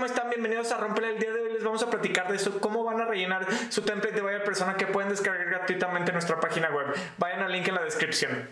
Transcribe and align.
¿cómo 0.00 0.06
están? 0.06 0.30
Bienvenidos 0.30 0.72
a 0.72 0.78
Romper 0.78 1.04
el 1.04 1.18
día 1.18 1.30
de 1.30 1.42
hoy. 1.42 1.52
Les 1.52 1.62
vamos 1.62 1.82
a 1.82 1.90
platicar 1.90 2.26
de 2.26 2.36
eso, 2.36 2.58
cómo 2.58 2.82
van 2.82 3.02
a 3.02 3.04
rellenar 3.04 3.46
su 3.68 3.82
template 3.82 4.14
de 4.14 4.22
Buyer 4.22 4.42
Persona 4.42 4.74
que 4.74 4.86
pueden 4.86 5.10
descargar 5.10 5.46
gratuitamente 5.46 6.10
en 6.10 6.14
nuestra 6.14 6.40
página 6.40 6.70
web. 6.70 6.86
Vayan 7.18 7.42
al 7.42 7.52
link 7.52 7.68
en 7.68 7.74
la 7.74 7.82
descripción. 7.82 8.48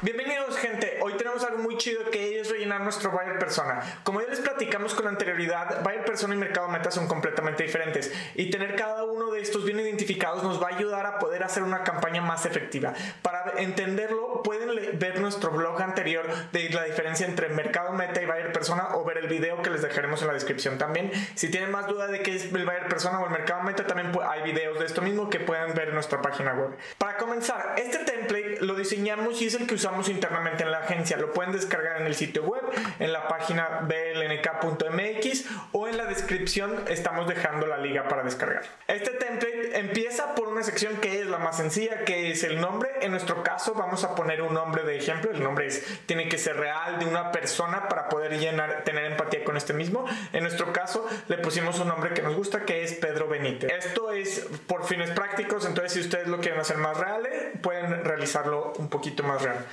Bienvenidos 0.00 0.56
gente, 0.58 0.96
hoy 1.02 1.14
tenemos 1.14 1.42
algo 1.42 1.58
muy 1.58 1.76
chido 1.76 2.08
que 2.12 2.38
es 2.38 2.48
rellenar 2.48 2.82
nuestro 2.82 3.10
buyer 3.10 3.36
persona. 3.36 3.80
Como 4.04 4.20
ya 4.20 4.28
les 4.28 4.38
platicamos 4.38 4.94
con 4.94 5.08
anterioridad, 5.08 5.82
buyer 5.82 6.04
persona 6.04 6.36
y 6.36 6.38
mercado 6.38 6.68
meta 6.68 6.92
son 6.92 7.08
completamente 7.08 7.64
diferentes 7.64 8.12
y 8.36 8.48
tener 8.48 8.76
cada 8.76 9.02
uno 9.02 9.32
de 9.32 9.40
estos 9.40 9.64
bien 9.64 9.80
identificados 9.80 10.44
nos 10.44 10.62
va 10.62 10.68
a 10.68 10.76
ayudar 10.76 11.04
a 11.04 11.18
poder 11.18 11.42
hacer 11.42 11.64
una 11.64 11.82
campaña 11.82 12.22
más 12.22 12.46
efectiva. 12.46 12.94
Para 13.22 13.54
entenderlo 13.58 14.44
pueden 14.44 14.70
ver 15.00 15.20
nuestro 15.20 15.50
blog 15.50 15.82
anterior 15.82 16.26
de 16.52 16.70
la 16.70 16.84
diferencia 16.84 17.26
entre 17.26 17.48
mercado 17.48 17.92
meta 17.92 18.22
y 18.22 18.26
buyer 18.26 18.52
persona 18.52 18.94
o 18.94 19.04
ver 19.04 19.18
el 19.18 19.26
video 19.26 19.62
que 19.62 19.70
les 19.70 19.82
dejaremos 19.82 20.20
en 20.22 20.28
la 20.28 20.34
descripción 20.34 20.78
también. 20.78 21.10
Si 21.34 21.50
tienen 21.50 21.72
más 21.72 21.88
duda 21.88 22.06
de 22.06 22.22
qué 22.22 22.36
es 22.36 22.44
el 22.44 22.64
buyer 22.64 22.86
persona 22.86 23.18
o 23.18 23.24
el 23.24 23.32
mercado 23.32 23.64
meta, 23.64 23.84
también 23.84 24.12
hay 24.30 24.42
videos 24.42 24.78
de 24.78 24.86
esto 24.86 25.02
mismo 25.02 25.28
que 25.28 25.40
pueden 25.40 25.74
ver 25.74 25.88
en 25.88 25.94
nuestra 25.94 26.22
página 26.22 26.54
web. 26.54 26.76
Para 26.98 27.16
comenzar, 27.16 27.74
este 27.76 27.98
template 27.98 28.58
lo 28.60 28.76
diseñamos 28.76 29.42
y 29.42 29.48
es 29.48 29.54
el 29.54 29.66
que 29.66 29.74
usamos 29.74 29.87
internamente 30.08 30.62
en 30.62 30.70
la 30.70 30.78
agencia. 30.78 31.16
Lo 31.16 31.32
pueden 31.32 31.52
descargar 31.52 32.00
en 32.00 32.06
el 32.06 32.14
sitio 32.14 32.44
web, 32.44 32.62
en 32.98 33.12
la 33.12 33.26
página 33.26 33.80
blnk.mx 33.82 35.44
o 35.72 35.88
en 35.88 35.96
la 35.96 36.04
descripción 36.04 36.84
estamos 36.88 37.26
dejando 37.26 37.66
la 37.66 37.78
liga 37.78 38.06
para 38.08 38.22
descargar. 38.22 38.62
Este 38.86 39.10
template 39.10 39.78
empieza 39.78 40.34
por 40.34 40.48
una 40.48 40.62
sección 40.62 40.96
que 40.96 41.20
es 41.20 41.26
la 41.26 41.38
más 41.38 41.56
sencilla, 41.56 42.04
que 42.04 42.30
es 42.30 42.44
el 42.44 42.60
nombre. 42.60 42.90
En 43.00 43.10
nuestro 43.10 43.42
caso 43.42 43.74
vamos 43.74 44.04
a 44.04 44.14
poner 44.14 44.42
un 44.42 44.54
nombre 44.54 44.82
de 44.84 44.96
ejemplo. 44.98 45.30
El 45.30 45.42
nombre 45.42 45.66
es, 45.66 45.84
tiene 46.06 46.28
que 46.28 46.38
ser 46.38 46.56
real 46.56 46.98
de 46.98 47.06
una 47.06 47.32
persona 47.32 47.88
para 47.88 48.08
poder 48.08 48.38
llenar, 48.38 48.84
tener 48.84 49.04
empatía 49.04 49.42
con 49.44 49.56
este 49.56 49.72
mismo. 49.72 50.04
En 50.32 50.42
nuestro 50.42 50.72
caso 50.72 51.06
le 51.28 51.38
pusimos 51.38 51.78
un 51.80 51.88
nombre 51.88 52.12
que 52.12 52.22
nos 52.22 52.36
gusta, 52.36 52.64
que 52.64 52.82
es 52.82 52.94
Pedro 52.94 53.28
Benítez. 53.28 53.70
Esto 53.72 54.12
es 54.12 54.46
por 54.66 54.84
fines 54.84 55.10
prácticos, 55.10 55.64
entonces 55.66 55.92
si 55.92 56.00
ustedes 56.00 56.28
lo 56.28 56.38
quieren 56.40 56.60
hacer 56.60 56.76
más 56.76 56.96
real, 56.96 57.26
pueden 57.62 58.04
realizarlo 58.04 58.72
un 58.78 58.88
poquito 58.88 59.22
más 59.22 59.42
real. 59.42 59.64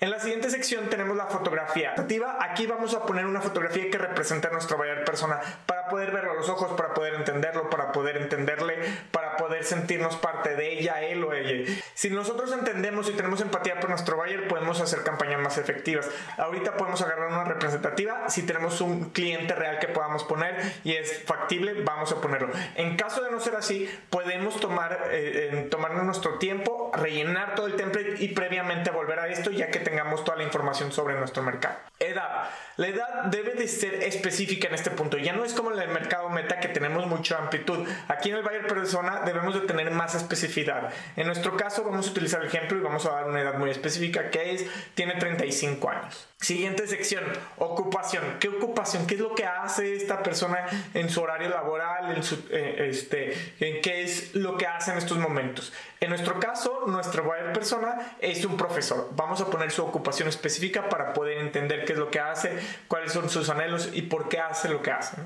En 0.00 0.12
la 0.12 0.20
siguiente 0.20 0.48
sección 0.48 0.88
tenemos 0.88 1.16
la 1.16 1.26
fotografía. 1.26 1.92
Aquí 2.40 2.66
vamos 2.66 2.94
a 2.94 3.04
poner 3.04 3.26
una 3.26 3.40
fotografía 3.40 3.90
que 3.90 3.98
representa 3.98 4.46
a 4.46 4.52
nuestro 4.52 4.76
buyer 4.76 5.04
persona 5.04 5.40
poder 5.88 6.12
verlo 6.12 6.32
a 6.32 6.34
los 6.34 6.48
ojos, 6.48 6.72
para 6.72 6.94
poder 6.94 7.14
entenderlo, 7.14 7.70
para 7.70 7.92
poder 7.92 8.16
entenderle, 8.16 8.78
para 9.10 9.36
poder 9.36 9.64
sentirnos 9.64 10.16
parte 10.16 10.54
de 10.56 10.78
ella, 10.78 11.00
él 11.02 11.24
o 11.24 11.32
ella. 11.32 11.72
Si 11.94 12.10
nosotros 12.10 12.52
entendemos 12.52 13.08
y 13.08 13.12
tenemos 13.12 13.40
empatía 13.40 13.80
por 13.80 13.90
nuestro 13.90 14.16
buyer, 14.16 14.48
podemos 14.48 14.80
hacer 14.80 15.02
campañas 15.02 15.40
más 15.40 15.58
efectivas. 15.58 16.08
Ahorita 16.36 16.76
podemos 16.76 17.00
agarrar 17.02 17.28
una 17.28 17.44
representativa. 17.44 18.28
Si 18.28 18.44
tenemos 18.44 18.80
un 18.80 19.10
cliente 19.10 19.54
real 19.54 19.78
que 19.78 19.88
podamos 19.88 20.24
poner 20.24 20.56
y 20.84 20.92
es 20.92 21.24
factible, 21.24 21.82
vamos 21.82 22.12
a 22.12 22.20
ponerlo. 22.20 22.50
En 22.74 22.96
caso 22.96 23.22
de 23.22 23.30
no 23.30 23.40
ser 23.40 23.56
así, 23.56 23.88
podemos 24.10 24.60
tomar, 24.60 25.08
eh, 25.10 25.68
tomarnos 25.70 26.04
nuestro 26.04 26.38
tiempo, 26.38 26.90
rellenar 26.94 27.54
todo 27.54 27.66
el 27.66 27.76
template 27.76 28.16
y 28.18 28.28
previamente 28.28 28.90
volver 28.90 29.18
a 29.20 29.28
esto 29.28 29.50
ya 29.50 29.70
que 29.70 29.80
tengamos 29.80 30.24
toda 30.24 30.36
la 30.36 30.44
información 30.44 30.92
sobre 30.92 31.14
nuestro 31.14 31.42
mercado. 31.42 31.76
Edad. 32.08 32.50
La 32.76 32.88
edad 32.88 33.24
debe 33.24 33.54
de 33.54 33.66
ser 33.66 33.94
específica 34.02 34.68
en 34.68 34.74
este 34.74 34.90
punto. 34.90 35.18
Ya 35.18 35.32
no 35.32 35.44
es 35.44 35.52
como 35.52 35.72
en 35.72 35.78
el 35.78 35.88
mercado 35.88 36.28
meta 36.28 36.60
que 36.60 36.68
tenemos 36.68 37.06
mucha 37.06 37.38
amplitud. 37.38 37.86
Aquí 38.06 38.30
en 38.30 38.36
el 38.36 38.42
buyer 38.42 38.66
persona 38.66 39.22
debemos 39.24 39.54
de 39.54 39.62
tener 39.62 39.90
más 39.90 40.14
especificidad. 40.14 40.92
En 41.16 41.26
nuestro 41.26 41.56
caso 41.56 41.84
vamos 41.84 42.06
a 42.08 42.10
utilizar 42.10 42.40
el 42.40 42.48
ejemplo 42.48 42.78
y 42.78 42.80
vamos 42.80 43.04
a 43.06 43.10
dar 43.10 43.24
una 43.26 43.40
edad 43.40 43.54
muy 43.54 43.70
específica 43.70 44.30
que 44.30 44.54
es 44.54 44.66
tiene 44.94 45.14
35 45.14 45.90
años. 45.90 46.28
Siguiente 46.40 46.86
sección, 46.86 47.24
ocupación. 47.56 48.22
¿Qué 48.38 48.48
ocupación? 48.48 49.08
¿Qué 49.08 49.16
es 49.16 49.20
lo 49.20 49.34
que 49.34 49.44
hace 49.44 49.96
esta 49.96 50.22
persona 50.22 50.66
en 50.94 51.10
su 51.10 51.20
horario 51.20 51.48
laboral? 51.48 52.16
En, 52.16 52.22
su, 52.22 52.36
eh, 52.50 52.86
este, 52.90 53.34
en 53.58 53.82
qué 53.82 54.02
es 54.04 54.36
lo 54.36 54.56
que 54.56 54.68
hace 54.68 54.92
en 54.92 54.98
estos 54.98 55.18
momentos? 55.18 55.72
En 56.00 56.10
nuestro 56.10 56.38
caso, 56.38 56.84
nuestro 56.86 57.24
buyer 57.24 57.52
persona 57.52 58.16
es 58.20 58.44
un 58.44 58.56
profesor. 58.56 59.08
Vamos 59.16 59.40
a 59.40 59.46
poner 59.46 59.72
su 59.72 59.82
ocupación 59.84 60.28
específica 60.28 60.88
para 60.88 61.12
poder 61.12 61.38
entender 61.38 61.84
qué 61.84 61.94
es 61.94 61.97
lo 61.98 62.10
que 62.10 62.20
hace, 62.20 62.58
cuáles 62.88 63.12
son 63.12 63.28
sus 63.28 63.48
anhelos 63.50 63.90
y 63.92 64.02
por 64.02 64.28
qué 64.28 64.40
hace 64.40 64.68
lo 64.68 64.82
que 64.82 64.92
hace. 64.92 65.16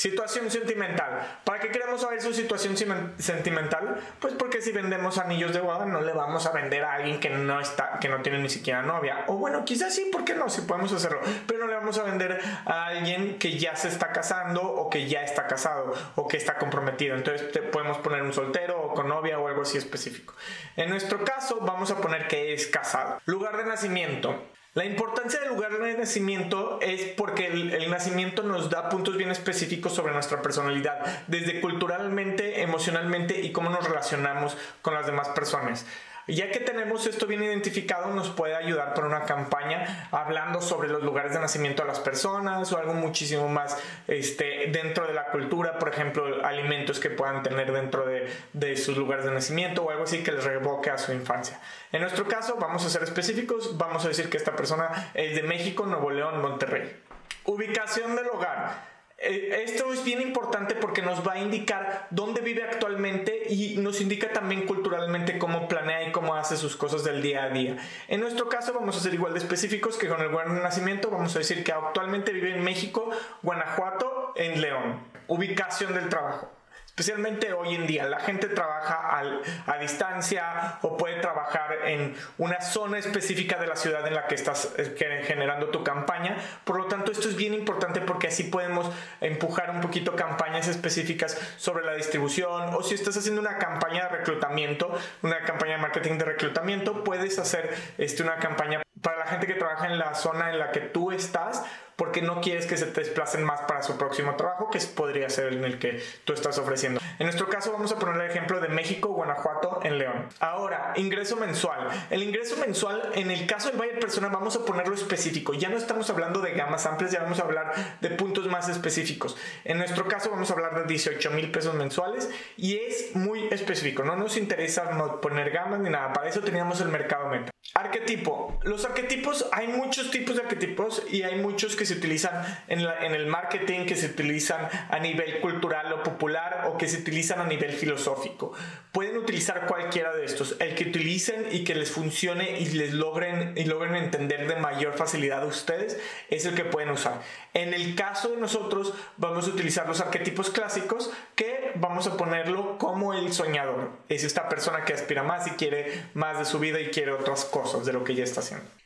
Situación 0.00 0.50
sentimental. 0.50 1.40
¿Para 1.44 1.60
qué 1.60 1.68
queremos 1.68 2.00
saber 2.00 2.22
su 2.22 2.32
situación 2.32 2.74
sentimental? 3.18 4.00
Pues 4.18 4.32
porque 4.32 4.62
si 4.62 4.72
vendemos 4.72 5.18
anillos 5.18 5.52
de 5.52 5.60
boda 5.60 5.84
no 5.84 6.00
le 6.00 6.14
vamos 6.14 6.46
a 6.46 6.52
vender 6.52 6.84
a 6.84 6.94
alguien 6.94 7.20
que 7.20 7.28
no 7.28 7.60
está, 7.60 7.98
que 8.00 8.08
no 8.08 8.22
tiene 8.22 8.38
ni 8.38 8.48
siquiera 8.48 8.80
novia. 8.80 9.24
O 9.26 9.34
bueno, 9.34 9.62
quizás 9.66 9.94
sí, 9.94 10.08
¿por 10.10 10.24
qué 10.24 10.32
no? 10.32 10.48
Si 10.48 10.62
podemos 10.62 10.90
hacerlo. 10.90 11.20
Pero 11.46 11.60
no 11.60 11.66
le 11.66 11.74
vamos 11.74 11.98
a 11.98 12.04
vender 12.04 12.40
a 12.64 12.86
alguien 12.86 13.38
que 13.38 13.58
ya 13.58 13.76
se 13.76 13.88
está 13.88 14.10
casando 14.10 14.62
o 14.62 14.88
que 14.88 15.06
ya 15.06 15.22
está 15.22 15.46
casado 15.46 15.92
o 16.14 16.26
que 16.26 16.38
está 16.38 16.56
comprometido. 16.56 17.14
Entonces 17.14 17.58
podemos 17.70 17.98
poner 17.98 18.22
un 18.22 18.32
soltero 18.32 18.80
o 18.80 18.94
con 18.94 19.06
novia 19.06 19.38
o 19.38 19.48
algo 19.48 19.60
así 19.60 19.76
específico. 19.76 20.32
En 20.76 20.88
nuestro 20.88 21.22
caso 21.26 21.58
vamos 21.60 21.90
a 21.90 21.96
poner 21.98 22.26
que 22.26 22.54
es 22.54 22.68
casado. 22.68 23.20
Lugar 23.26 23.58
de 23.58 23.64
nacimiento. 23.64 24.34
La 24.74 24.84
importancia 24.84 25.40
del 25.40 25.48
lugar 25.48 25.76
de 25.80 25.98
nacimiento 25.98 26.78
es 26.80 27.02
porque 27.16 27.48
el, 27.48 27.90
nacimiento 27.90 28.44
nos 28.44 28.70
da 28.70 28.88
puntos 28.88 29.16
bien 29.16 29.32
específicos 29.32 29.92
sobre 29.92 30.12
nuestra 30.12 30.42
personalidad, 30.42 31.24
desde 31.26 31.60
culturalmente, 31.60 32.62
emocionalmente 32.62 33.40
y 33.40 33.50
cómo 33.50 33.70
nos 33.70 33.82
relacionamos 33.82 34.56
con 34.80 34.94
las 34.94 35.06
demás 35.06 35.30
personas. 35.30 35.86
Ya 36.30 36.50
que 36.50 36.60
tenemos 36.60 37.06
esto 37.06 37.26
bien 37.26 37.42
identificado, 37.42 38.14
nos 38.14 38.30
puede 38.30 38.54
ayudar 38.54 38.94
por 38.94 39.04
una 39.04 39.24
campaña 39.24 40.08
hablando 40.12 40.60
sobre 40.60 40.88
los 40.88 41.02
lugares 41.02 41.32
de 41.32 41.40
nacimiento 41.40 41.82
de 41.82 41.88
las 41.88 41.98
personas 41.98 42.72
o 42.72 42.78
algo 42.78 42.94
muchísimo 42.94 43.48
más 43.48 43.76
este, 44.06 44.68
dentro 44.70 45.06
de 45.06 45.12
la 45.12 45.26
cultura, 45.26 45.78
por 45.78 45.88
ejemplo, 45.88 46.44
alimentos 46.44 47.00
que 47.00 47.10
puedan 47.10 47.42
tener 47.42 47.72
dentro 47.72 48.06
de, 48.06 48.32
de 48.52 48.76
sus 48.76 48.96
lugares 48.96 49.24
de 49.24 49.32
nacimiento 49.32 49.82
o 49.82 49.90
algo 49.90 50.04
así 50.04 50.22
que 50.22 50.30
les 50.32 50.44
revoque 50.44 50.90
a 50.90 50.98
su 50.98 51.12
infancia. 51.12 51.60
En 51.90 52.02
nuestro 52.02 52.26
caso, 52.28 52.56
vamos 52.60 52.84
a 52.86 52.90
ser 52.90 53.02
específicos, 53.02 53.76
vamos 53.76 54.04
a 54.04 54.08
decir 54.08 54.30
que 54.30 54.36
esta 54.36 54.54
persona 54.54 55.10
es 55.14 55.34
de 55.34 55.42
México, 55.42 55.84
Nuevo 55.86 56.10
León, 56.10 56.40
Monterrey. 56.40 56.96
Ubicación 57.44 58.14
del 58.14 58.28
hogar. 58.28 58.99
Eh, 59.22 59.64
esto 59.66 59.92
es 59.92 60.02
bien 60.02 60.22
importante 60.22 60.74
porque 60.74 61.02
nos 61.02 61.26
va 61.26 61.34
a 61.34 61.38
indicar 61.38 62.06
dónde 62.08 62.40
vive 62.40 62.62
actualmente 62.62 63.42
y 63.50 63.76
nos 63.76 64.00
indica 64.00 64.32
también 64.32 64.66
culturalmente 64.66 65.38
cómo 65.38 65.68
planea 65.68 66.08
y 66.08 66.12
cómo 66.12 66.34
hace 66.34 66.56
sus 66.56 66.74
cosas 66.74 67.04
del 67.04 67.20
día 67.20 67.44
a 67.44 67.50
día. 67.50 67.76
En 68.08 68.20
nuestro 68.20 68.48
caso 68.48 68.72
vamos 68.72 68.96
a 68.96 69.00
ser 69.00 69.12
igual 69.12 69.34
de 69.34 69.40
específicos 69.40 69.98
que 69.98 70.08
con 70.08 70.22
el 70.22 70.30
lugar 70.30 70.50
de 70.50 70.62
nacimiento. 70.62 71.10
Vamos 71.10 71.36
a 71.36 71.40
decir 71.40 71.62
que 71.62 71.72
actualmente 71.72 72.32
vive 72.32 72.56
en 72.56 72.64
México, 72.64 73.10
Guanajuato, 73.42 74.32
en 74.36 74.62
León. 74.62 75.00
Ubicación 75.28 75.92
del 75.92 76.08
trabajo 76.08 76.50
especialmente 77.00 77.54
hoy 77.54 77.74
en 77.74 77.86
día. 77.86 78.04
La 78.04 78.20
gente 78.20 78.46
trabaja 78.46 79.18
a 79.66 79.78
distancia 79.78 80.78
o 80.82 80.98
puede 80.98 81.18
trabajar 81.20 81.78
en 81.86 82.14
una 82.36 82.60
zona 82.60 82.98
específica 82.98 83.58
de 83.58 83.66
la 83.66 83.74
ciudad 83.74 84.06
en 84.06 84.14
la 84.14 84.26
que 84.26 84.34
estás 84.34 84.74
eh, 84.76 85.24
generando 85.26 85.70
tu 85.70 85.82
campaña. 85.82 86.36
Por 86.64 86.76
lo 86.76 86.86
tanto, 86.88 87.10
esto 87.10 87.30
es 87.30 87.36
bien 87.36 87.54
importante 87.54 88.02
porque 88.02 88.28
así 88.28 88.44
podemos 88.44 88.90
empujar 89.22 89.70
un 89.70 89.80
poquito 89.80 90.14
campañas 90.14 90.68
específicas 90.68 91.40
sobre 91.56 91.86
la 91.86 91.94
distribución 91.94 92.74
o 92.74 92.82
si 92.82 92.96
estás 92.96 93.16
haciendo 93.16 93.40
una 93.40 93.56
campaña 93.56 94.02
de 94.02 94.18
reclutamiento, 94.18 94.94
una 95.22 95.40
campaña 95.44 95.76
de 95.76 95.78
marketing 95.78 96.18
de 96.18 96.26
reclutamiento, 96.26 97.02
puedes 97.02 97.38
hacer 97.38 97.74
este, 97.96 98.22
una 98.22 98.36
campaña 98.36 98.82
para 99.00 99.20
la 99.20 99.26
gente 99.26 99.46
que 99.46 99.54
trabaja 99.54 99.86
en 99.86 99.98
la 99.98 100.14
zona 100.14 100.50
en 100.50 100.58
la 100.58 100.70
que 100.70 100.80
tú 100.80 101.12
estás 101.12 101.64
porque 102.00 102.22
no 102.22 102.40
quieres 102.40 102.64
que 102.64 102.78
se 102.78 102.86
te 102.86 103.02
desplacen 103.02 103.44
más 103.44 103.60
para 103.68 103.82
su 103.82 103.98
próximo 103.98 104.34
trabajo, 104.34 104.70
que 104.70 104.78
podría 104.96 105.28
ser 105.28 105.52
en 105.52 105.64
el 105.64 105.78
que 105.78 106.02
tú 106.24 106.32
estás 106.32 106.56
ofreciendo. 106.56 106.98
En 107.18 107.26
nuestro 107.26 107.50
caso 107.50 107.72
vamos 107.72 107.92
a 107.92 107.98
poner 107.98 108.22
el 108.22 108.30
ejemplo 108.30 108.58
de 108.58 108.68
México, 108.68 109.08
Guanajuato, 109.08 109.80
en 109.82 109.98
León. 109.98 110.26
Ahora, 110.38 110.94
ingreso 110.96 111.36
mensual. 111.36 111.88
El 112.08 112.22
ingreso 112.22 112.56
mensual, 112.56 113.10
en 113.16 113.30
el 113.30 113.46
caso 113.46 113.68
del 113.68 113.76
buyer 113.76 114.00
persona, 114.00 114.28
vamos 114.28 114.56
a 114.56 114.64
ponerlo 114.64 114.94
específico. 114.94 115.52
Ya 115.52 115.68
no 115.68 115.76
estamos 115.76 116.08
hablando 116.08 116.40
de 116.40 116.52
gamas 116.52 116.86
amplias, 116.86 117.12
ya 117.12 117.22
vamos 117.22 117.38
a 117.38 117.42
hablar 117.42 117.98
de 118.00 118.08
puntos 118.08 118.46
más 118.46 118.70
específicos. 118.70 119.36
En 119.66 119.76
nuestro 119.76 120.08
caso 120.08 120.30
vamos 120.30 120.50
a 120.50 120.54
hablar 120.54 120.74
de 120.76 120.84
18 120.84 121.30
mil 121.32 121.50
pesos 121.50 121.74
mensuales 121.74 122.30
y 122.56 122.76
es 122.76 123.14
muy 123.14 123.46
específico. 123.50 124.04
No 124.04 124.16
nos 124.16 124.38
interesa 124.38 124.88
poner 125.20 125.50
gamas 125.50 125.80
ni 125.80 125.90
nada. 125.90 126.14
Para 126.14 126.30
eso 126.30 126.40
teníamos 126.40 126.80
el 126.80 126.88
mercado 126.88 127.28
meta. 127.28 127.50
Arquetipo. 127.74 128.58
Los 128.62 128.84
arquetipos, 128.84 129.46
hay 129.52 129.68
muchos 129.68 130.10
tipos 130.10 130.36
de 130.36 130.42
arquetipos 130.42 131.02
y 131.10 131.22
hay 131.22 131.36
muchos 131.40 131.76
que 131.76 131.86
se 131.90 131.98
utilizan 131.98 132.44
en, 132.68 132.80
el 132.80 133.26
marketing, 133.26 133.84
que 133.86 133.96
se 133.96 134.06
utilizan 134.06 134.68
a 134.88 134.98
nivel 134.98 135.40
cultural 135.40 135.92
o 135.92 136.02
popular 136.02 136.68
o 136.68 136.78
que 136.78 136.88
se 136.88 136.98
utilizan 136.98 137.40
a 137.40 137.46
nivel 137.46 137.72
filosófico. 137.72 138.52
Pueden 138.92 139.16
utilizar 139.16 139.66
cualquiera 139.66 140.14
de 140.14 140.24
estos. 140.24 140.56
El 140.60 140.74
que 140.74 140.84
utilicen 140.84 141.46
y 141.50 141.64
que 141.64 141.74
les 141.74 141.90
funcione 141.90 142.60
y 142.60 142.66
les 142.66 142.92
logren, 142.92 143.54
logren 143.66 143.96
entender 143.96 144.46
de 144.46 144.56
mayor 144.56 144.94
facilidad 144.94 145.42
a 145.42 145.46
ustedes 145.46 145.98
es 146.28 146.44
el 146.46 146.54
que 146.54 146.64
pueden 146.64 146.90
usar. 146.90 147.20
En 147.54 147.74
el 147.74 147.94
caso 147.94 148.28
de 148.28 148.36
nosotros 148.36 148.94
vamos 149.16 149.46
a 149.46 149.50
utilizar 149.50 149.88
los 149.88 150.00
arquetipos 150.00 150.50
clásicos 150.50 151.10
que 151.34 151.72
vamos 151.74 152.06
a 152.06 152.16
ponerlo 152.16 152.78
como 152.78 153.14
el 153.14 153.32
soñador. 153.32 153.90
Es 154.08 154.22
esta 154.22 154.48
persona 154.48 154.84
que 154.84 154.94
aspira 154.94 155.22
más 155.22 155.46
y 155.48 155.50
quiere 155.52 156.04
más 156.14 156.38
de 156.38 156.44
su 156.44 156.60
vida 156.60 156.80
y 156.80 156.90
quiere 156.90 157.12
otras 157.12 157.44
cosas 157.44 157.84
de 157.84 157.92
lo 157.92 158.04
que 158.04 158.14
ya 158.14 158.24
está 158.24 158.40
haciendo. 158.40 158.79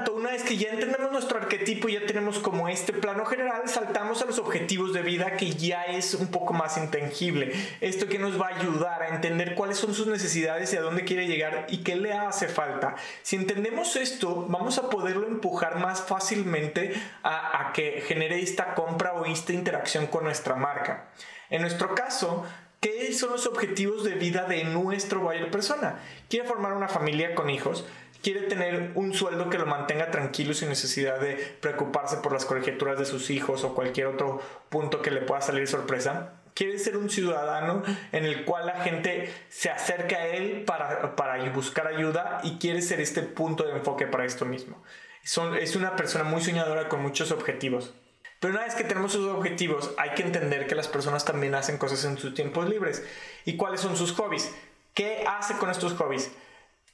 Tanto, 0.00 0.14
una 0.14 0.30
vez 0.30 0.44
que 0.44 0.56
ya 0.56 0.70
entendemos 0.70 1.12
nuestro 1.12 1.36
arquetipo 1.36 1.86
y 1.86 1.92
ya 1.92 2.06
tenemos 2.06 2.38
como 2.38 2.70
este 2.70 2.94
plano 2.94 3.26
general, 3.26 3.68
saltamos 3.68 4.22
a 4.22 4.24
los 4.24 4.38
objetivos 4.38 4.94
de 4.94 5.02
vida 5.02 5.36
que 5.36 5.50
ya 5.50 5.82
es 5.82 6.14
un 6.14 6.28
poco 6.28 6.54
más 6.54 6.78
intangible. 6.78 7.52
Esto 7.82 8.06
que 8.06 8.18
nos 8.18 8.40
va 8.40 8.46
a 8.46 8.56
ayudar 8.60 9.02
a 9.02 9.14
entender 9.14 9.54
cuáles 9.54 9.76
son 9.76 9.92
sus 9.92 10.06
necesidades 10.06 10.72
y 10.72 10.78
a 10.78 10.80
dónde 10.80 11.04
quiere 11.04 11.26
llegar 11.26 11.66
y 11.68 11.82
qué 11.82 11.96
le 11.96 12.14
hace 12.14 12.48
falta. 12.48 12.96
Si 13.20 13.36
entendemos 13.36 13.94
esto, 13.94 14.46
vamos 14.48 14.78
a 14.78 14.88
poderlo 14.88 15.26
empujar 15.26 15.78
más 15.78 16.00
fácilmente 16.00 16.94
a, 17.22 17.68
a 17.68 17.72
que 17.74 18.02
genere 18.06 18.40
esta 18.40 18.72
compra 18.72 19.12
o 19.12 19.26
esta 19.26 19.52
interacción 19.52 20.06
con 20.06 20.24
nuestra 20.24 20.54
marca. 20.54 21.10
En 21.50 21.60
nuestro 21.60 21.94
caso, 21.94 22.46
¿Qué 22.80 23.12
son 23.12 23.32
los 23.32 23.46
objetivos 23.46 24.04
de 24.04 24.14
vida 24.14 24.44
de 24.44 24.64
nuestro 24.64 25.20
buyer 25.20 25.50
persona? 25.50 25.96
¿Quiere 26.30 26.48
formar 26.48 26.72
una 26.72 26.88
familia 26.88 27.34
con 27.34 27.50
hijos? 27.50 27.84
Quiere 28.22 28.42
tener 28.42 28.92
un 28.94 29.14
sueldo 29.14 29.50
que 29.50 29.58
lo 29.58 29.66
mantenga 29.66 30.10
tranquilo 30.10 30.54
sin 30.54 30.68
necesidad 30.68 31.20
de 31.20 31.34
preocuparse 31.60 32.18
por 32.18 32.32
las 32.32 32.44
colegiaturas 32.44 32.98
de 32.98 33.04
sus 33.04 33.30
hijos 33.30 33.64
o 33.64 33.74
cualquier 33.74 34.06
otro 34.06 34.40
punto 34.68 35.02
que 35.02 35.10
le 35.10 35.22
pueda 35.22 35.40
salir 35.40 35.66
sorpresa. 35.66 36.34
Quiere 36.54 36.78
ser 36.78 36.96
un 36.96 37.08
ciudadano 37.08 37.82
en 38.12 38.24
el 38.24 38.44
cual 38.44 38.66
la 38.66 38.80
gente 38.80 39.32
se 39.48 39.70
acerca 39.70 40.16
a 40.16 40.26
él 40.26 40.64
para, 40.64 41.16
para 41.16 41.48
buscar 41.50 41.86
ayuda 41.86 42.40
y 42.42 42.58
quiere 42.58 42.82
ser 42.82 43.00
este 43.00 43.22
punto 43.22 43.64
de 43.64 43.72
enfoque 43.72 44.06
para 44.06 44.24
esto 44.24 44.44
mismo. 44.44 44.82
Es 45.22 45.76
una 45.76 45.96
persona 45.96 46.24
muy 46.24 46.42
soñadora 46.42 46.88
con 46.88 47.02
muchos 47.02 47.30
objetivos. 47.30 47.94
Pero 48.40 48.54
una 48.54 48.64
vez 48.64 48.74
que 48.74 48.84
tenemos 48.84 49.12
sus 49.12 49.28
objetivos, 49.28 49.92
hay 49.98 50.10
que 50.10 50.22
entender 50.22 50.66
que 50.66 50.74
las 50.74 50.88
personas 50.88 51.26
también 51.26 51.54
hacen 51.54 51.76
cosas 51.76 52.04
en 52.06 52.16
sus 52.16 52.34
tiempos 52.34 52.68
libres. 52.68 53.04
¿Y 53.44 53.56
cuáles 53.58 53.82
son 53.82 53.96
sus 53.98 54.12
hobbies? 54.12 54.50
¿Qué 54.94 55.24
hace 55.28 55.54
con 55.58 55.70
estos 55.70 55.92
hobbies? 55.92 56.32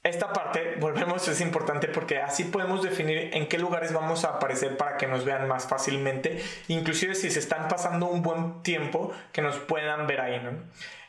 Esta 0.03 0.31
parte, 0.31 0.77
volvemos, 0.79 1.27
es 1.27 1.41
importante 1.41 1.87
porque 1.87 2.19
así 2.19 2.45
podemos 2.45 2.81
definir 2.81 3.31
en 3.33 3.47
qué 3.47 3.57
lugares 3.57 3.91
vamos 3.93 4.23
a 4.23 4.29
aparecer 4.29 4.77
para 4.77 4.97
que 4.97 5.07
nos 5.07 5.25
vean 5.25 5.47
más 5.47 5.67
fácilmente, 5.67 6.41
inclusive 6.67 7.13
si 7.15 7.29
se 7.29 7.39
están 7.39 7.67
pasando 7.67 8.07
un 8.07 8.21
buen 8.21 8.63
tiempo, 8.63 9.11
que 9.31 9.41
nos 9.41 9.57
puedan 9.57 10.07
ver 10.07 10.21
ahí, 10.21 10.39
¿no? 10.39 10.51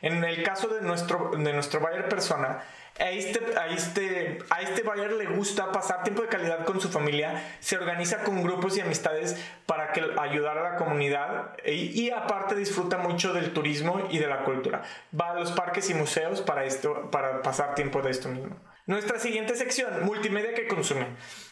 En 0.01 0.23
el 0.23 0.43
caso 0.43 0.67
de 0.67 0.81
nuestro, 0.81 1.31
de 1.31 1.53
nuestro 1.53 1.79
buyer 1.79 2.07
persona, 2.09 2.63
a 2.99 3.11
este, 3.11 3.39
a, 3.57 3.67
este, 3.67 4.39
a 4.49 4.61
este 4.61 4.83
buyer 4.83 5.13
le 5.13 5.27
gusta 5.27 5.71
pasar 5.71 6.03
tiempo 6.03 6.21
de 6.21 6.27
calidad 6.27 6.65
con 6.65 6.81
su 6.81 6.89
familia, 6.89 7.41
se 7.59 7.77
organiza 7.77 8.23
con 8.23 8.43
grupos 8.43 8.77
y 8.77 8.81
amistades 8.81 9.41
para 9.65 9.93
que, 9.93 10.03
ayudar 10.19 10.57
a 10.57 10.71
la 10.71 10.75
comunidad 10.75 11.55
y, 11.65 12.01
y, 12.01 12.11
aparte 12.11 12.55
disfruta 12.55 12.97
mucho 12.97 13.31
del 13.33 13.53
turismo 13.53 14.07
y 14.09 14.17
de 14.17 14.27
la 14.27 14.43
cultura. 14.43 14.83
Va 15.17 15.31
a 15.31 15.35
los 15.35 15.53
parques 15.53 15.89
y 15.89 15.93
museos 15.93 16.41
para, 16.41 16.65
esto, 16.65 17.09
para 17.09 17.41
pasar 17.41 17.73
tiempo 17.75 18.01
de 18.01 18.11
esto 18.11 18.27
mismo. 18.27 18.57
Nuestra 18.89 19.19
siguiente 19.19 19.55
sección, 19.55 20.03
multimedia 20.03 20.55
que 20.55 20.67
consume. 20.67 21.05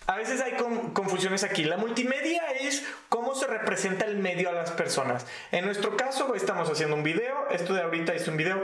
A 0.08 0.16
veces 0.16 0.42
hay 0.42 0.54
confusiones 0.94 1.44
aquí. 1.44 1.66
La 1.66 1.78
multimedia 1.78 2.42
es 2.60 2.84
cómo 3.10 3.36
se 3.36 3.46
representa 3.46 4.06
el 4.06 4.18
medio 4.18 4.50
a 4.50 4.54
las 4.54 4.72
personas. 4.72 5.28
En 5.52 5.64
nuestro 5.66 5.96
caso 5.96 6.34
estamos 6.34 6.68
haciendo 6.68 6.96
un 6.96 7.04
video. 7.04 7.48
Esto 7.52 7.76
de 7.76 7.84
ahorita 7.84 8.16
es 8.16 8.28
un 8.28 8.38
video 8.38 8.64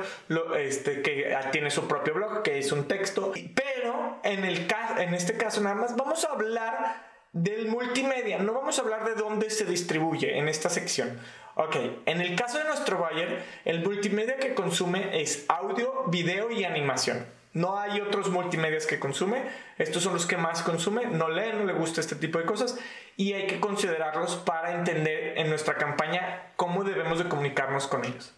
este, 0.58 1.04
que 1.04 1.38
tiene 1.52 1.70
su 1.70 1.88
propio 1.88 2.16
blog, 2.16 2.42
que 2.42 2.58
es 2.58 2.72
un 2.72 2.88
texto. 2.88 3.31
Pero 3.54 4.20
en, 4.24 4.44
el, 4.44 4.68
en 4.98 5.14
este 5.14 5.38
caso 5.38 5.62
nada 5.62 5.75
más 5.75 5.96
vamos 5.96 6.25
a 6.25 6.31
hablar 6.31 7.12
del 7.31 7.68
multimedia. 7.68 8.40
No 8.40 8.54
vamos 8.54 8.80
a 8.80 8.81
hablar 8.81 9.06
de 9.06 9.14
dónde 9.14 9.52
se 9.52 9.66
distribuye 9.66 10.40
en 10.40 10.50
esta 10.50 10.72
sección. 10.72 11.20
Ok, 11.54 11.75
en 12.08 12.22
el 12.22 12.36
caso 12.36 12.58
de 12.58 12.64
nuestro 12.64 12.98
buyer, 12.98 13.44
el 13.66 13.84
multimedia 13.84 14.38
que 14.38 14.56
consume 14.56 15.22
es 15.22 15.46
audio, 15.48 16.06
video 16.08 16.50
y 16.50 16.64
animación. 16.64 17.43
No 17.54 17.78
hay 17.78 18.02
otros 18.02 18.30
multimedias 18.30 18.88
que 18.88 19.00
consume. 19.00 19.44
Estos 19.78 20.04
son 20.04 20.14
los 20.14 20.26
que 20.26 20.38
más 20.38 20.64
consume. 20.64 21.06
No 21.06 21.30
lee, 21.30 21.54
no 21.54 21.66
le 21.66 21.74
gusta 21.74 22.02
este 22.02 22.16
tipo 22.16 22.40
de 22.40 22.46
cosas. 22.46 22.80
Y 23.16 23.34
hay 23.34 23.46
que 23.46 23.60
considerarlos 23.60 24.36
para 24.38 24.74
entender 24.74 25.38
en 25.38 25.50
nuestra 25.50 25.76
campaña 25.76 26.52
cómo 26.56 26.84
debemos 26.84 27.20
de 27.20 27.30
comunicarnos 27.30 27.88
con 27.88 28.06
ellos. 28.06 28.34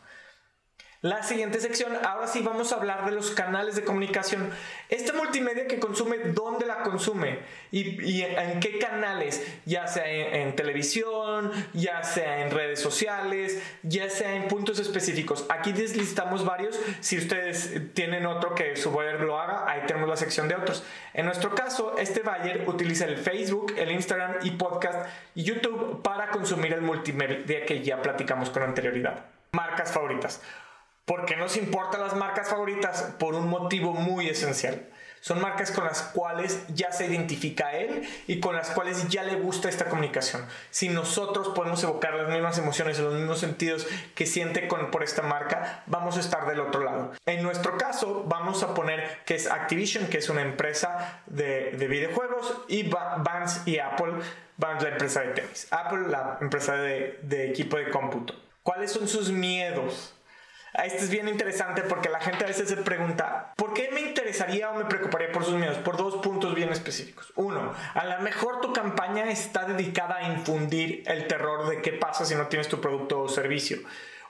La 1.06 1.22
siguiente 1.22 1.60
sección, 1.60 1.96
ahora 2.04 2.26
sí 2.26 2.42
vamos 2.42 2.72
a 2.72 2.78
hablar 2.78 3.06
de 3.06 3.12
los 3.12 3.30
canales 3.30 3.76
de 3.76 3.84
comunicación. 3.84 4.50
Esta 4.90 5.14
multimedia 5.14 5.68
que 5.68 5.80
consume, 5.80 6.18
¿dónde 6.34 6.66
la 6.66 6.82
consume? 6.82 7.42
¿Y, 7.72 8.24
en 8.24 8.60
qué 8.60 8.80
canales? 8.80 9.46
Ya 9.68 9.86
sea 9.86 10.10
en, 10.10 10.56
televisión, 10.56 11.52
ya 11.74 12.02
sea 12.02 12.42
en 12.42 12.50
redes 12.50 12.80
sociales, 12.80 13.62
ya 13.84 14.10
sea 14.10 14.36
en 14.36 14.48
puntos 14.48 14.80
específicos. 14.80 15.46
Aquí 15.50 15.74
deslistamos 15.74 16.44
varios. 16.44 16.80
Si 17.02 17.20
ustedes 17.20 17.94
tienen 17.94 18.26
otro 18.26 18.56
que 18.56 18.76
su 18.76 18.90
buyer 18.90 19.22
lo 19.22 19.40
haga, 19.40 19.70
ahí 19.70 19.82
tenemos 19.86 20.10
la 20.10 20.18
sección 20.18 20.48
de 20.48 20.56
otros. 20.56 20.84
En 21.14 21.28
nuestro 21.28 21.54
caso, 21.54 22.00
este 22.00 22.22
buyer 22.22 22.68
utiliza 22.68 23.06
el 23.06 23.20
Facebook, 23.20 23.76
el 23.78 23.92
Instagram 23.92 24.38
y 24.42 24.50
podcast 24.50 25.08
y 25.36 25.44
YouTube 25.44 26.02
para 26.02 26.32
consumir 26.32 26.74
el 26.74 26.82
multimedia 26.82 27.64
que 27.64 27.84
ya 27.84 28.02
platicamos 28.02 28.50
con 28.50 28.64
anterioridad. 28.64 29.24
Marcas 29.52 29.92
favoritas. 29.92 30.42
¿Por 31.06 31.26
qué 31.26 31.36
nos 31.36 31.56
importan 31.56 32.02
las 32.02 32.16
marcas 32.16 32.50
favoritas? 32.50 33.14
Por 33.20 33.36
un 33.36 33.48
motivo 33.48 33.94
muy 33.94 34.28
esencial. 34.28 34.88
Son 35.22 35.42
marcas 35.42 35.72
con 35.72 35.86
las 35.86 36.02
cuales 36.02 36.64
ya 36.68 36.92
se 36.92 37.08
identifica 37.08 37.74
él 37.74 38.08
y 38.28 38.40
con 38.40 38.56
las 38.56 38.70
cuales 38.70 39.08
ya 39.08 39.24
le 39.24 39.36
gusta 39.36 39.70
esta 39.70 39.86
comunicación. 39.86 40.46
Si 40.70 40.90
nosotros 40.90 41.50
podemos 41.50 41.84
evocar 41.84 42.14
las 42.14 42.30
mismas 42.30 42.58
emociones 42.60 43.00
los 43.00 43.14
mismos 43.16 43.40
sentidos 43.40 43.88
que 44.14 44.28
siente 44.28 44.62
por 44.62 45.04
esta 45.04 45.24
marca, 45.24 45.84
vamos 45.88 46.18
a 46.18 46.20
estar 46.20 46.48
del 46.48 46.60
otro 46.60 46.84
lado. 46.84 47.14
En 47.26 47.42
nuestro 47.42 47.78
caso, 47.78 48.24
vamos 48.28 48.62
a 48.62 48.74
poner 48.74 49.20
que 49.26 49.34
es 49.36 49.50
Activision, 49.50 50.08
que 50.08 50.20
es 50.20 50.30
una 50.30 50.42
empresa 50.42 51.22
de, 51.28 51.72
videojuegos, 51.90 52.62
y 52.68 52.84
Vans 52.84 53.62
y 53.66 53.80
Apple, 53.80 54.14
Vans 54.58 54.84
la 54.84 54.90
empresa 54.90 55.22
de 55.22 55.28
tenis, 55.34 55.68
Apple 55.72 56.08
la 56.08 56.38
empresa 56.42 56.76
de, 56.76 57.20
de 57.24 57.50
equipo 57.50 57.78
de 57.78 57.90
cómputo. 57.90 58.36
¿Cuáles 58.62 58.92
son 58.92 59.08
sus 59.08 59.32
miedos? 59.32 60.15
Esto 60.84 61.06
es 61.06 61.10
bien 61.10 61.30
interesante 61.30 61.84
porque 61.84 62.10
la 62.10 62.20
gente 62.20 62.44
a 62.44 62.48
veces 62.48 62.68
se 62.68 62.78
pregunta, 62.78 63.54
¿por 63.56 63.74
qué 63.74 63.90
me 63.94 64.02
interesaría 64.02 64.72
o 64.72 64.76
me 64.76 64.86
preocuparía 64.86 65.32
por 65.32 65.46
sus 65.46 65.56
miedos? 65.56 65.78
Por 65.78 65.96
dos 65.96 66.16
puntos 66.18 66.54
bien 66.54 66.70
específicos. 66.70 67.32
Uno, 67.36 67.74
a 67.94 68.06
lo 68.06 68.20
mejor 68.20 68.62
tu 68.62 68.74
campaña 68.74 69.32
está 69.32 69.66
dedicada 69.66 70.18
a 70.18 70.34
infundir 70.34 71.04
el 71.08 71.28
terror 71.28 71.70
de 71.70 71.82
qué 71.82 71.94
pasa 71.94 72.26
si 72.26 72.36
no 72.36 72.48
tienes 72.48 72.68
tu 72.68 72.82
producto 72.82 73.22
o 73.22 73.30
servicio. 73.30 73.78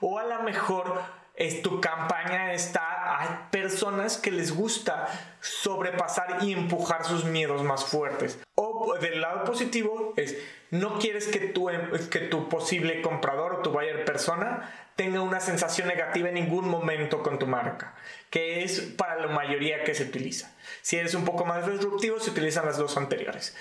O 0.02 0.20
a 0.20 0.24
lo 0.26 0.44
mejor 0.44 1.02
es, 1.36 1.62
tu 1.62 1.82
campaña 1.82 2.54
está 2.54 3.22
a 3.22 3.50
personas 3.50 4.18
que 4.18 4.32
les 4.32 4.56
gusta 4.56 5.08
sobrepasar 5.42 6.44
y 6.44 6.54
empujar 6.54 7.06
sus 7.06 7.26
miedos 7.26 7.64
más 7.64 7.86
fuertes. 7.86 8.40
O 8.86 8.98
del 9.00 9.22
lado 9.22 9.44
positivo 9.44 10.14
es, 10.16 10.38
no 10.72 11.00
quieres 11.00 11.28
que 11.28 11.40
tu, 11.40 11.70
que 12.12 12.20
tu 12.20 12.50
posible 12.50 13.02
comprador 13.02 13.54
o 13.54 13.62
tu 13.62 13.72
buyer 13.72 14.06
persona 14.06 14.72
tenga 14.96 15.22
una 15.22 15.40
sensación 15.40 15.88
negativa 15.88 16.30
en 16.30 16.36
ningún 16.36 16.68
momento 16.70 17.22
con 17.22 17.40
tu 17.40 17.48
marca, 17.48 17.96
que 18.30 18.64
es 18.64 18.80
para 18.80 19.18
la 19.18 19.28
mayoría 19.28 19.84
que 19.84 19.94
se 19.94 20.04
utiliza. 20.04 20.56
Si 20.82 20.98
eres 20.98 21.14
un 21.16 21.26
poco 21.26 21.46
más 21.46 21.70
disruptivo, 21.70 22.20
se 22.20 22.32
utilizan 22.32 22.66
las 22.66 22.78
dos 22.78 22.96
anteriores. 22.96 23.56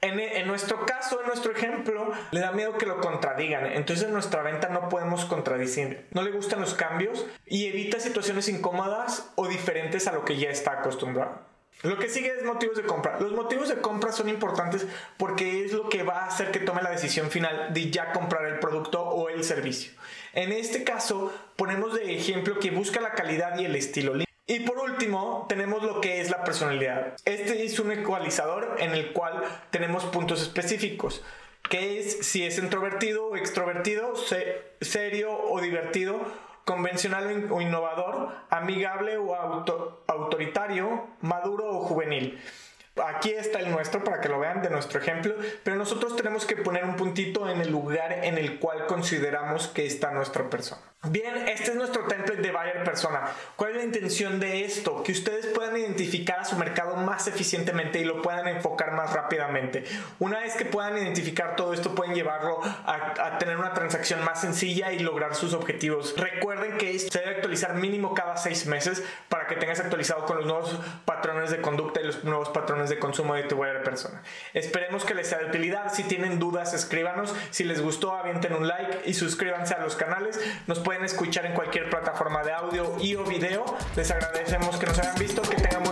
En, 0.00 0.18
en, 0.18 0.48
nuestro 0.48 0.84
caso, 0.84 1.20
en 1.20 1.28
nuestro 1.28 1.52
ejemplo, 1.52 2.10
le 2.32 2.40
da 2.40 2.50
miedo 2.50 2.76
que 2.76 2.86
lo 2.86 3.00
contradigan. 3.00 3.66
Entonces 3.66 4.06
en 4.06 4.12
nuestra 4.12 4.42
venta 4.42 4.68
no 4.68 4.88
podemos 4.88 5.24
contradecir. 5.26 6.08
No 6.10 6.22
le 6.22 6.32
gustan 6.32 6.60
los 6.60 6.74
cambios 6.74 7.24
y 7.46 7.66
evita 7.66 8.00
situaciones 8.00 8.48
incómodas 8.48 9.30
o 9.36 9.46
diferentes 9.46 10.08
a 10.08 10.12
lo 10.12 10.24
que 10.24 10.38
ya 10.38 10.50
está 10.50 10.72
acostumbrado. 10.72 11.51
Lo 11.82 11.98
que 11.98 12.08
sigue 12.08 12.32
es 12.36 12.44
motivos 12.44 12.76
de 12.76 12.84
compra. 12.84 13.18
Los 13.18 13.32
motivos 13.32 13.68
de 13.68 13.80
compra 13.80 14.12
son 14.12 14.28
importantes 14.28 14.86
porque 15.16 15.64
es 15.64 15.72
lo 15.72 15.88
que 15.88 16.02
va 16.02 16.20
a 16.20 16.26
hacer 16.26 16.50
que 16.52 16.60
tome 16.60 16.82
la 16.82 16.90
decisión 16.90 17.30
final 17.30 17.72
de 17.72 17.90
ya 17.90 18.12
comprar 18.12 18.44
el 18.46 18.60
producto 18.60 19.02
o 19.02 19.28
el 19.28 19.42
servicio. 19.42 19.92
En 20.32 20.52
este 20.52 20.84
caso, 20.84 21.32
ponemos 21.56 21.94
de 21.94 22.14
ejemplo 22.14 22.58
que 22.58 22.70
busca 22.70 23.00
la 23.00 23.12
calidad 23.12 23.58
y 23.58 23.64
el 23.64 23.74
estilo. 23.74 24.14
Y 24.46 24.60
por 24.60 24.78
último, 24.78 25.46
tenemos 25.48 25.82
lo 25.82 26.00
que 26.00 26.20
es 26.20 26.30
la 26.30 26.44
personalidad. 26.44 27.16
Este 27.24 27.64
es 27.64 27.78
un 27.80 27.90
ecualizador 27.90 28.76
en 28.78 28.92
el 28.92 29.12
cual 29.12 29.42
tenemos 29.70 30.04
puntos 30.04 30.42
específicos, 30.42 31.22
que 31.68 31.98
es 31.98 32.26
si 32.26 32.44
es 32.44 32.58
introvertido 32.58 33.26
o 33.26 33.36
extrovertido, 33.36 34.14
serio 34.80 35.32
o 35.32 35.60
divertido 35.60 36.20
convencional 36.64 37.48
o 37.50 37.60
innovador, 37.60 38.30
amigable 38.50 39.16
o 39.16 39.34
autoritario, 40.06 41.08
maduro 41.20 41.70
o 41.70 41.80
juvenil. 41.80 42.40
Aquí 43.04 43.30
está 43.30 43.60
el 43.60 43.70
nuestro 43.70 44.04
para 44.04 44.20
que 44.20 44.28
lo 44.28 44.38
vean 44.38 44.62
de 44.62 44.68
nuestro 44.68 45.00
ejemplo, 45.00 45.34
pero 45.64 45.76
nosotros 45.76 46.14
tenemos 46.14 46.44
que 46.44 46.56
poner 46.56 46.84
un 46.84 46.96
puntito 46.96 47.48
en 47.48 47.60
el 47.60 47.70
lugar 47.70 48.12
en 48.24 48.36
el 48.36 48.58
cual 48.58 48.86
consideramos 48.86 49.68
que 49.68 49.86
está 49.86 50.10
nuestra 50.10 50.50
persona. 50.50 50.91
Bien, 51.08 51.48
este 51.48 51.72
es 51.72 51.74
nuestro 51.74 52.04
template 52.04 52.40
de 52.40 52.52
buyer 52.52 52.84
persona. 52.84 53.22
¿Cuál 53.56 53.72
es 53.72 53.76
la 53.78 53.82
intención 53.82 54.38
de 54.38 54.64
esto? 54.64 55.02
Que 55.02 55.10
ustedes 55.10 55.46
puedan 55.46 55.76
identificar 55.76 56.38
a 56.38 56.44
su 56.44 56.54
mercado 56.56 56.94
más 56.94 57.26
eficientemente 57.26 57.98
y 57.98 58.04
lo 58.04 58.22
puedan 58.22 58.46
enfocar 58.46 58.92
más 58.92 59.12
rápidamente. 59.12 59.82
Una 60.20 60.38
vez 60.38 60.54
que 60.54 60.64
puedan 60.64 60.96
identificar 60.96 61.56
todo 61.56 61.74
esto, 61.74 61.92
pueden 61.96 62.14
llevarlo 62.14 62.60
a, 62.62 63.36
tener 63.40 63.56
una 63.56 63.74
transacción 63.74 64.24
más 64.24 64.40
sencilla 64.40 64.92
y 64.92 65.00
lograr 65.00 65.34
sus 65.34 65.54
objetivos. 65.54 66.14
Recuerden 66.16 66.78
que 66.78 66.96
se 66.96 67.18
debe 67.18 67.32
actualizar 67.32 67.74
mínimo 67.74 68.14
cada 68.14 68.36
seis 68.36 68.66
meses 68.66 69.02
para 69.28 69.48
que 69.48 69.56
tengas 69.56 69.80
actualizado 69.80 70.24
con 70.24 70.36
los 70.36 70.46
nuevos 70.46 70.78
patrones 71.04 71.50
de 71.50 71.60
conducta 71.60 72.00
y 72.00 72.04
los 72.04 72.22
nuevos 72.22 72.50
patrones 72.50 72.90
de 72.90 73.00
consumo 73.00 73.34
de 73.34 73.42
tu 73.42 73.56
buyer 73.56 73.82
persona. 73.82 74.22
Esperemos 74.54 75.04
que 75.04 75.14
les 75.14 75.26
sea 75.26 75.38
de 75.38 75.46
utilidad. 75.46 75.92
Si 75.92 76.04
tienen 76.04 76.38
dudas, 76.38 76.74
escríbanos. 76.74 77.34
Si 77.50 77.64
les 77.64 77.82
gustó, 77.82 78.12
avienten 78.12 78.54
un 78.54 78.68
like 78.68 79.00
y 79.06 79.14
suscríbanse 79.14 79.74
a 79.74 79.78
los 79.80 79.96
canales. 79.96 80.40
Nos 80.68 80.78
pueden 80.78 80.91
escuchar 81.00 81.46
en 81.46 81.54
cualquier 81.54 81.88
plataforma 81.88 82.42
de 82.42 82.52
audio 82.52 82.96
y 83.00 83.14
o 83.14 83.24
video. 83.24 83.64
Les 83.96 84.10
agradecemos 84.10 84.76
que 84.76 84.86
nos 84.86 84.98
hayan 84.98 85.14
visto, 85.16 85.42
que 85.42 85.56
tengan 85.56 85.82